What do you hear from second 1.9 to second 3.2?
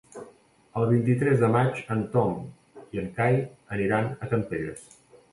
en Tom i en